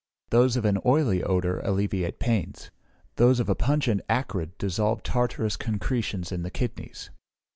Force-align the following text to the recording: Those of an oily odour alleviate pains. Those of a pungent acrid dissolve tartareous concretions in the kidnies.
Those 0.31 0.55
of 0.57 0.65
an 0.65 0.79
oily 0.83 1.21
odour 1.21 1.59
alleviate 1.63 2.17
pains. 2.19 2.71
Those 3.17 3.39
of 3.39 3.49
a 3.49 3.53
pungent 3.53 4.01
acrid 4.09 4.57
dissolve 4.57 5.03
tartareous 5.03 5.55
concretions 5.57 6.31
in 6.31 6.41
the 6.41 6.49
kidnies. 6.49 7.11